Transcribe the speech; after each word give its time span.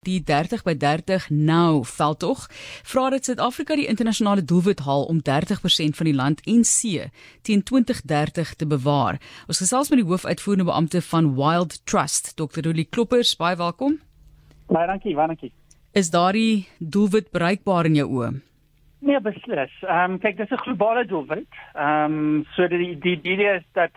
Die 0.00 0.22
30 0.24 0.62
by 0.64 0.72
30 0.80 1.26
nou 1.28 1.82
veldtog 1.84 2.46
vra 2.88 3.02
dat 3.12 3.26
Suid-Afrika 3.28 3.76
die 3.76 3.84
internasionale 3.84 4.40
doelwit 4.40 4.78
haal 4.86 5.02
om 5.12 5.18
30% 5.26 5.98
van 5.98 6.08
die 6.08 6.14
land 6.16 6.40
en 6.48 6.62
see 6.64 7.10
teen 7.44 7.60
2030 7.62 8.54
te 8.54 8.66
bewaar. 8.66 9.18
Ons 9.44 9.60
gesels 9.60 9.92
met 9.92 10.00
die 10.00 10.06
hoofuitvoerende 10.08 10.70
beampte 10.70 11.02
van 11.10 11.34
Wild 11.36 11.76
Trust, 11.84 12.32
Dr. 12.40 12.64
Rulie 12.64 12.86
Kloppers, 12.88 13.34
baie 13.36 13.60
welkom. 13.60 13.98
Baie 14.72 14.88
dankie, 14.88 15.12
dankie. 15.20 15.52
Is 15.92 16.08
daardie 16.10 16.64
doelwit 16.78 17.28
bereikbaar 17.36 17.92
in 17.92 18.00
jou 18.00 18.08
oë? 18.08 18.30
Nee, 19.04 19.20
beslis. 19.20 19.74
Ehm 19.84 20.16
um, 20.16 20.18
kyk, 20.24 20.40
dis 20.40 20.48
'n 20.48 20.64
globale 20.64 21.04
doelwit. 21.04 21.60
Ehm 21.74 22.16
um, 22.40 22.46
so 22.56 22.68
die 22.68 22.96
die 22.96 23.20
idee 23.20 23.60
is 23.60 23.68
dat 23.76 23.92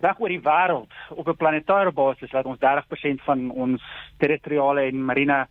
reg 0.00 0.20
oor 0.20 0.28
die 0.28 0.42
wêreld 0.42 0.92
op 1.10 1.28
'n 1.28 1.40
planetêre 1.42 1.92
basis 1.92 2.30
wat 2.30 2.46
ons 2.46 2.58
30% 2.58 3.22
van 3.22 3.50
ons 3.50 3.82
territoriale 4.18 4.86
en 4.86 5.04
marine 5.04 5.46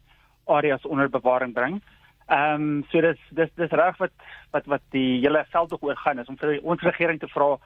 areas 0.46 0.86
onder 0.86 1.09
bewaring 1.09 1.54
bring. 1.54 1.82
Ehm 2.28 2.61
um, 2.61 2.86
so 2.89 3.02
dis 3.02 3.19
dis 3.29 3.50
dis 3.55 3.71
reg 3.71 3.97
wat 3.97 4.11
wat 4.52 4.65
wat 4.65 4.82
die 4.91 5.19
hele 5.19 5.46
veld 5.50 5.82
oor 5.82 5.96
gaan 5.96 6.19
is 6.19 6.28
om 6.28 6.38
vir 6.38 6.60
ons 6.64 6.82
regering 6.82 7.19
te 7.19 7.28
vra 7.28 7.57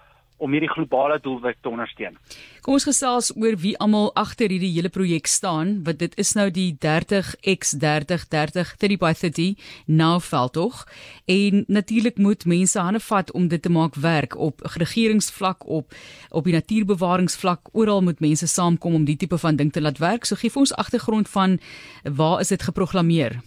om 0.42 0.52
hierdie 0.56 0.72
globale 0.72 1.20
doelwit 1.22 1.60
te 1.62 1.70
ondersteun. 1.70 2.18
Kom 2.66 2.76
ons 2.78 2.86
gesels 2.86 3.30
oor 3.38 3.56
wie 3.62 3.74
almal 3.82 4.10
agter 4.18 4.50
hierdie 4.54 4.72
hele 4.74 4.90
projek 4.94 5.30
staan, 5.30 5.80
want 5.86 6.02
dit 6.02 6.18
is 6.22 6.34
nou 6.38 6.48
die 6.54 6.72
30x30 6.82 8.26
30 8.32 8.74
30 8.82 8.98
by 9.02 9.14
30 9.18 9.70
nou 9.86 10.16
veldtog 10.22 10.84
en 11.30 11.64
natuurlik 11.68 12.18
moet 12.18 12.46
mense 12.50 12.80
hande 12.80 13.02
vat 13.06 13.32
om 13.38 13.48
dit 13.52 13.62
te 13.62 13.70
maak 13.70 13.98
werk 14.02 14.38
op 14.38 14.66
regeringsvlak 14.82 15.68
op 15.68 15.94
op 16.30 16.48
die 16.48 16.56
natuurbewaringsvlak 16.58 17.72
oral 17.78 18.02
moet 18.02 18.20
mense 18.20 18.48
saamkom 18.48 18.98
om 18.98 19.06
die 19.06 19.18
tipe 19.18 19.38
van 19.38 19.56
ding 19.56 19.72
te 19.72 19.82
laat 19.82 20.02
werk. 20.02 20.26
So 20.26 20.36
gee 20.36 20.50
vir 20.50 20.66
ons 20.66 20.76
agtergrond 20.76 21.30
van 21.30 21.60
waar 22.04 22.40
is 22.42 22.54
dit 22.54 22.64
geprogrammeer? 22.64 23.40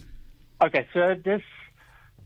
Okay, 0.63 0.87
so 0.93 1.15
dis 1.23 1.43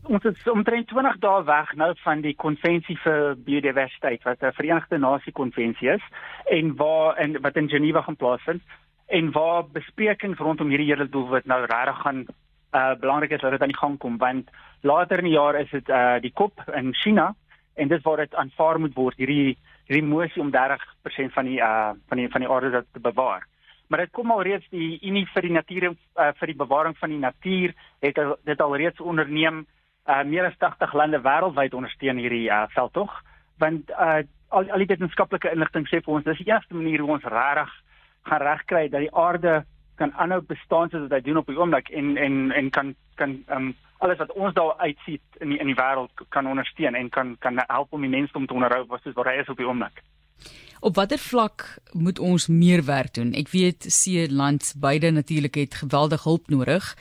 ons 0.08 0.24
is 0.24 0.48
omtrent 0.48 0.88
20 0.88 1.18
dae 1.20 1.42
weg 1.44 1.72
nou 1.76 1.90
van 2.02 2.22
die 2.24 2.34
konvensie 2.34 2.96
vir 3.04 3.34
biodiversiteit 3.44 4.22
wat 4.24 4.42
'n 4.42 4.56
Verenigde 4.56 4.98
Nasie 4.98 5.32
konvensie 5.32 5.90
is 5.90 6.04
en 6.50 6.76
waar 6.76 7.16
en 7.16 7.40
wat 7.40 7.56
in 7.56 7.68
Geneva 7.68 8.02
gaan 8.02 8.16
plaasvind 8.16 8.62
en 9.08 9.32
waar 9.32 9.64
besprekings 9.68 10.38
rondom 10.38 10.68
hierdie 10.68 10.90
hele 10.90 11.08
doelwit 11.08 11.46
nou 11.46 11.60
regtig 11.64 12.00
gaan 12.02 12.26
uh 12.72 12.94
belangrik 12.94 13.30
is 13.30 13.40
dat 13.40 13.50
dit 13.50 13.62
aan 13.62 13.74
die 13.74 13.82
gang 13.82 13.98
kom 13.98 14.18
want 14.18 14.50
later 14.82 15.18
in 15.18 15.24
die 15.24 15.38
jaar 15.38 15.54
is 15.60 15.70
dit 15.70 15.88
uh 15.88 16.18
die 16.20 16.32
COP 16.32 16.62
in 16.74 16.94
China 16.94 17.34
en 17.74 17.88
dit 17.88 18.02
waar 18.02 18.16
dit 18.16 18.34
aanvaar 18.34 18.80
moet 18.80 18.94
word 18.94 19.16
hierdie 19.16 19.58
hierdie 19.86 20.08
mosie 20.08 20.42
om 20.42 20.50
30% 20.50 21.32
van 21.32 21.44
die 21.44 21.60
uh 21.60 21.92
van 22.08 22.16
die 22.16 22.28
van 22.28 22.40
die 22.40 22.50
aarde 22.50 22.84
te 22.92 23.00
bewaar. 23.00 23.46
Maar 23.88 23.98
dit 23.98 24.10
kom 24.10 24.30
al 24.30 24.42
reeds 24.42 24.68
die 24.70 24.98
Unie 25.02 25.26
vir 25.26 25.42
die 25.42 25.52
Natuur 25.52 25.84
uh, 25.90 25.94
vir 26.38 26.46
die 26.46 26.56
bewaring 26.56 26.96
van 26.98 27.10
die 27.10 27.18
natuur 27.18 27.74
het 28.00 28.18
dit 28.44 28.60
al 28.60 28.76
reeds 28.76 29.00
onderneem 29.00 29.66
uh, 30.08 30.22
meer 30.24 30.48
as 30.48 30.58
80 30.58 30.94
lande 30.94 31.20
wêreldwyd 31.24 31.74
ondersteun 31.74 32.20
hierdie 32.22 32.48
uh, 32.50 32.64
veldtog 32.74 33.12
want 33.58 33.90
uh, 33.90 34.22
al 34.48 34.70
al 34.70 34.82
die 34.82 34.90
wetenskaplike 34.90 35.52
inligting 35.52 35.86
sê 35.88 36.00
vir 36.00 36.14
ons 36.16 36.24
dis 36.24 36.40
die 36.40 36.48
enigste 36.50 36.74
manier 36.74 37.04
hoe 37.04 37.16
ons 37.18 37.28
regtig 37.34 37.76
gaan 38.30 38.42
regkry 38.44 38.88
dat 38.88 39.04
die 39.04 39.14
aarde 39.14 39.60
kan 40.00 40.12
aanhou 40.16 40.40
bestaan 40.48 40.90
soos 40.90 41.06
wat 41.06 41.18
hy 41.18 41.22
doen 41.26 41.40
op 41.40 41.48
die 41.50 41.58
oomblik 41.60 41.90
en 41.90 42.16
en 42.16 42.52
en 42.52 42.70
kan 42.70 42.94
kan 43.20 43.36
um, 43.56 43.74
alles 44.00 44.18
wat 44.18 44.32
ons 44.32 44.54
daar 44.54 44.76
uitsien 44.78 45.20
in 45.44 45.52
die, 45.52 45.58
in 45.58 45.68
die 45.72 45.76
wêreld 45.76 46.24
kan 46.28 46.48
ondersteun 46.48 46.94
en 46.94 47.10
kan 47.16 47.36
kan 47.38 47.60
help 47.66 47.92
om 47.92 48.06
die 48.06 48.12
mensdom 48.16 48.46
te 48.46 48.56
onderhou 48.56 48.86
soos 49.02 49.16
wat 49.18 49.28
hy 49.28 49.36
is 49.42 49.48
op 49.52 49.60
die 49.60 49.68
oomblik. 49.68 50.02
Op 50.80 50.94
watter 50.94 51.18
vlak 51.18 51.64
moet 51.92 52.18
ons 52.18 52.46
meer 52.48 52.84
werk 52.84 53.14
doen? 53.14 53.34
Ek 53.36 53.50
weet 53.52 53.84
see 53.92 54.24
land 54.32 54.72
beide 54.80 55.10
natuurlik 55.12 55.54
het 55.60 55.74
geweldig 55.82 56.22
hulp 56.24 56.48
nodig. 56.48 56.94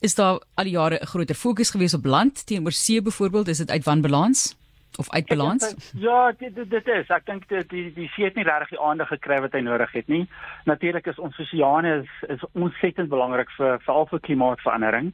Is 0.00 0.16
daar 0.16 0.40
al 0.54 0.64
die 0.64 0.72
jare 0.72 0.98
'n 1.00 1.06
groter 1.06 1.34
fokus 1.34 1.70
gewees 1.70 1.94
op 1.94 2.04
land 2.04 2.46
teenoor 2.46 2.72
see 2.72 3.02
byvoorbeeld? 3.02 3.48
Is 3.48 3.58
dit 3.58 3.70
uit 3.70 3.84
wanbalans 3.84 4.56
of 4.96 5.10
uit 5.10 5.26
balans? 5.26 5.92
Ja, 5.92 6.32
dit 6.38 6.54
dit, 6.54 6.70
dit 6.70 6.86
is. 6.86 7.08
Ek 7.08 7.26
dink 7.26 7.48
dit 7.48 7.68
die 7.68 7.92
die 7.92 8.08
see 8.08 8.24
het 8.24 8.34
nie 8.34 8.44
regtig 8.44 8.68
die 8.68 8.80
aandag 8.80 9.08
gekry 9.08 9.40
wat 9.40 9.52
hy 9.52 9.60
nodig 9.60 9.92
het 9.92 10.08
nie. 10.08 10.28
Natuurlik 10.64 11.06
is 11.06 11.18
ons 11.18 11.38
oseane 11.38 12.02
is 12.02 12.30
is 12.30 12.44
ontsettend 12.52 13.08
belangrik 13.08 13.50
vir 13.50 13.80
veral 13.80 14.06
vir 14.06 14.20
klimaatsverandering. 14.20 15.12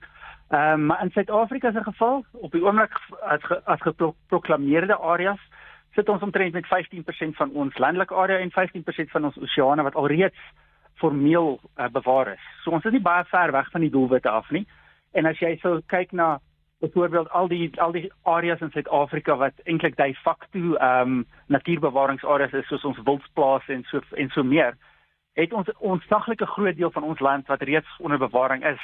Ehm 0.49 0.73
um, 0.73 0.87
maar 0.87 1.03
in 1.03 1.11
Suid-Afrika 1.11 1.73
se 1.73 1.83
geval, 1.83 2.25
op 2.33 2.53
die 2.53 2.63
oomblik 2.63 2.93
as 3.21 3.41
as 3.65 3.81
geproklaameerde 3.81 4.97
areas 4.97 5.41
sit 5.95 6.09
ons 6.09 6.23
omtrent 6.23 6.53
met 6.53 6.67
15% 6.67 7.37
van 7.37 7.51
ons 7.53 7.79
landelike 7.79 8.15
area 8.15 8.39
en 8.39 8.53
15% 8.53 9.11
van 9.13 9.25
ons 9.25 9.37
oseane 9.37 9.83
wat 9.83 9.95
alreeds 9.95 10.39
formeel 11.01 11.59
uh, 11.77 11.89
bewaar 11.93 12.33
is. 12.33 12.47
So 12.63 12.71
ons 12.71 12.85
is 12.85 12.93
nie 12.93 13.05
baie 13.05 13.25
ver 13.25 13.53
weg 13.53 13.71
van 13.71 13.85
die 13.85 13.91
doelwitte 13.91 14.31
af 14.31 14.51
nie. 14.51 14.67
En 15.13 15.27
as 15.29 15.41
jy 15.41 15.57
so 15.61 15.81
kyk 15.93 16.13
na 16.17 16.39
byvoorbeeld 16.83 17.31
al 17.31 17.49
die 17.49 17.71
al 17.81 17.93
die 17.93 18.09
areas 18.23 18.61
in 18.61 18.71
Suid-Afrika 18.75 19.37
wat 19.37 19.61
eintlik 19.65 19.97
de 19.97 20.15
facto 20.15 20.75
ehm 20.75 21.19
um, 21.19 21.27
natuurbewaringsareas 21.47 22.53
is 22.53 22.67
soos 22.67 22.85
ons 22.85 23.03
wildplase 23.05 23.73
en 23.73 23.85
so 23.91 24.01
en 24.11 24.31
so 24.35 24.43
meer, 24.43 24.75
het 25.39 25.53
ons 25.53 25.71
ons 25.79 26.07
saglike 26.11 26.47
groot 26.47 26.77
deel 26.77 26.91
van 26.91 27.03
ons 27.03 27.21
land 27.21 27.47
wat 27.47 27.63
reeds 27.63 27.99
onder 27.99 28.19
bewaring 28.19 28.65
is 28.67 28.83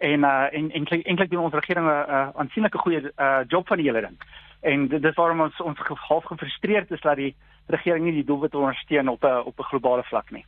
en 0.00 0.24
uh 0.24 0.46
en 0.52 0.70
eintlik 0.72 1.06
eintlik 1.06 1.30
doen 1.30 1.44
ons 1.44 1.54
regering 1.54 1.86
'n 1.86 2.10
uh, 2.10 2.28
aansienlike 2.34 2.78
goeie 2.78 3.00
uh 3.16 3.40
job 3.48 3.66
van 3.66 3.76
die 3.76 3.86
hele 3.86 4.00
ding. 4.00 4.16
En 4.60 4.88
dit 4.88 5.04
is 5.04 5.14
waarom 5.14 5.40
ons 5.40 5.60
ons 5.60 5.78
half 6.08 6.24
gefrustreerd 6.24 6.90
is 6.90 7.00
dat 7.00 7.16
die 7.16 7.34
regering 7.66 8.04
nie 8.04 8.12
die 8.12 8.24
doelwit 8.24 8.54
ondersteun 8.54 9.08
op 9.08 9.24
'n 9.24 9.42
op 9.44 9.58
'n 9.58 9.70
globale 9.72 10.02
vlak 10.02 10.30
nie. 10.30 10.44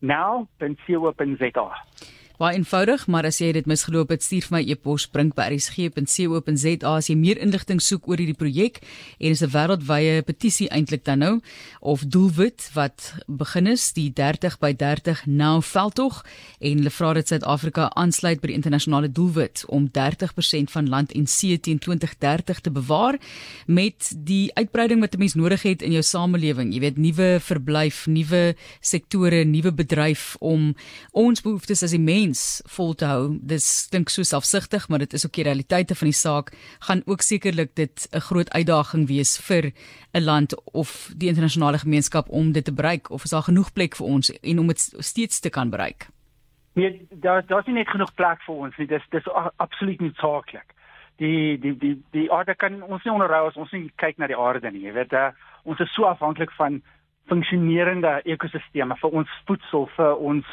now.co.za 0.00 1.66
Baie 2.40 2.56
eenvoudig, 2.56 3.02
maar 3.12 3.26
as 3.28 3.36
jy 3.42 3.50
dit 3.52 3.66
misgeloop 3.68 4.14
het, 4.14 4.22
stuur 4.24 4.46
vir 4.46 4.54
my 4.54 4.60
e-pos 4.72 5.04
bring 5.12 5.28
by 5.36 5.50
rsg.co.za 5.50 6.88
as 6.88 7.10
jy 7.10 7.16
meer 7.20 7.36
inligting 7.36 7.82
soek 7.84 8.06
oor 8.08 8.16
hierdie 8.16 8.38
projek 8.40 8.78
en 9.18 9.34
is 9.34 9.42
'n 9.44 9.52
wêreldwye 9.52 10.22
petisie 10.24 10.68
eintlik 10.72 11.04
dan 11.04 11.18
nou 11.18 11.40
of 11.80 12.00
doelwit 12.00 12.70
wat 12.72 13.12
begin 13.28 13.66
is 13.66 13.92
die 13.92 14.08
30 14.08 14.56
by 14.58 14.72
30 14.72 15.26
nou 15.26 15.60
veldtog 15.60 16.24
en 16.60 16.78
hulle 16.78 16.90
vra 16.90 17.12
dat 17.12 17.28
Suid-Afrika 17.28 17.90
aansluit 17.94 18.40
by 18.40 18.46
die 18.46 18.56
internasionale 18.56 19.12
doelwit 19.12 19.64
om 19.68 19.90
30% 19.92 20.70
van 20.70 20.88
land 20.88 21.12
en 21.12 21.26
see 21.26 21.60
teen 21.60 21.78
2030 21.78 22.60
te 22.60 22.70
bewaar 22.70 23.20
met 23.66 24.16
die 24.16 24.50
uitbreiding 24.54 25.00
wat 25.00 25.14
'n 25.14 25.18
mens 25.18 25.34
nodig 25.34 25.62
het 25.62 25.82
in 25.82 25.92
jou 25.92 26.02
samelewing, 26.02 26.72
jy 26.72 26.80
weet 26.80 26.96
nuwe 26.96 27.38
verblyf, 27.40 28.06
nuwe 28.06 28.56
sektore, 28.80 29.44
nuwe 29.44 29.72
bedryf 29.72 30.36
om 30.40 30.74
ons 31.12 31.42
behoeftes 31.42 31.82
as 31.82 31.92
'n 31.92 32.04
mens 32.30 32.62
vol 32.76 32.94
te 32.94 33.06
hou. 33.08 33.38
Dis 33.42 33.88
dink 33.90 34.10
so 34.10 34.22
selfsugtig, 34.22 34.88
maar 34.88 35.02
dit 35.02 35.12
is 35.12 35.26
ook 35.26 35.34
die 35.34 35.46
realiteite 35.48 35.94
van 35.98 36.10
die 36.10 36.16
saak 36.16 36.52
gaan 36.86 37.02
ook 37.06 37.22
sekerlik 37.26 37.74
dit 37.74 38.08
'n 38.12 38.20
groot 38.28 38.50
uitdaging 38.54 39.08
wees 39.08 39.38
vir 39.48 39.72
'n 40.14 40.24
land 40.24 40.54
of 40.72 41.10
die 41.16 41.28
internasionale 41.28 41.78
gemeenskap 41.78 42.28
om 42.28 42.52
dit 42.52 42.64
te 42.64 42.72
bereik 42.72 43.10
of 43.10 43.24
is 43.24 43.30
daar 43.30 43.48
genoeg 43.50 43.72
plek 43.72 43.96
vir 43.96 44.06
ons 44.06 44.30
en 44.42 44.58
om 44.58 44.66
dit 44.66 44.80
steeds 44.98 45.40
te 45.40 45.50
kan 45.50 45.70
bereik? 45.70 46.08
Nee, 46.74 47.06
daar 47.10 47.42
daar's 47.46 47.66
nie 47.66 47.74
net 47.74 47.88
genoeg 47.88 48.14
plek 48.14 48.42
vir 48.46 48.54
ons 48.54 48.76
nie. 48.76 48.86
Dis 48.86 49.02
dis 49.10 49.28
absoluut 49.56 50.00
nie 50.00 50.12
saaklik. 50.14 50.74
Die 51.16 51.58
die 51.58 51.76
die 51.78 52.02
die 52.10 52.30
aarde 52.32 52.54
kan 52.54 52.82
ons 52.82 53.04
nie 53.04 53.12
onderhou 53.12 53.48
as 53.48 53.56
ons 53.56 53.72
nie 53.72 53.90
kyk 53.96 54.18
na 54.18 54.26
die 54.26 54.38
aarde 54.38 54.70
nie. 54.70 54.86
Jy 54.86 54.92
weet, 54.92 55.12
uh, 55.12 55.30
ons 55.64 55.80
is 55.80 55.94
so 55.94 56.04
afhanklik 56.04 56.50
van 56.52 56.82
funksionerende 57.26 58.20
ekosisteme 58.24 58.96
vir 58.96 59.10
ons 59.10 59.28
voedsel, 59.46 59.88
vir 59.96 60.16
ons 60.16 60.46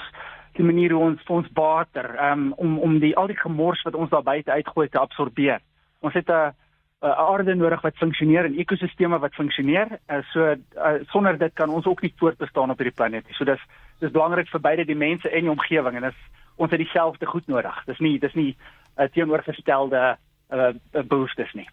die 0.58 0.66
manier 0.66 0.92
hoe 0.92 1.04
ons 1.04 1.34
ons 1.34 1.50
water, 1.54 2.10
um, 2.32 2.52
om 2.58 2.78
om 2.80 3.00
die 3.00 3.16
al 3.18 3.28
die 3.28 3.40
gemors 3.40 3.82
wat 3.86 3.96
ons 3.96 4.10
daar 4.10 4.24
buite 4.24 4.52
uitgooi 4.52 4.88
te 4.90 5.00
absorbeer. 5.00 5.62
Ons 6.02 6.14
het 6.14 6.30
'n 6.30 6.54
'n 7.02 7.14
aarde 7.14 7.56
nodig 7.56 7.82
wat 7.82 7.98
funksioneer 7.98 8.46
en 8.46 8.58
ekosisteme 8.58 9.20
wat 9.20 9.34
funksioneer. 9.34 10.00
Uh, 10.10 10.18
so 10.34 10.56
uh, 10.76 10.94
sonder 11.08 11.38
dit 11.38 11.54
kan 11.54 11.70
ons 11.70 11.86
ook 11.86 12.02
nie 12.02 12.14
voortbestaan 12.18 12.70
op 12.70 12.78
hierdie 12.78 12.96
planeet 12.96 13.28
nie. 13.28 13.36
So 13.36 13.46
dis 13.46 13.62
dis 14.00 14.12
belangrik 14.12 14.50
vir 14.50 14.62
beide 14.62 14.86
die 14.86 14.98
mense 14.98 15.30
en 15.30 15.42
die 15.42 15.52
omgewing 15.52 15.96
en 15.96 16.10
dis 16.10 16.22
ons 16.56 16.72
het 16.72 16.80
dieselfde 16.80 17.26
goed 17.26 17.48
nodig. 17.48 17.84
Dis 17.86 18.00
nie 18.00 18.20
dis 18.20 18.34
nie 18.34 18.56
'n 18.98 19.04
uh, 19.04 19.08
teenoorgestelde 19.14 20.18
uh, 20.50 20.72
behoeftes 21.08 21.54
nie. 21.54 21.68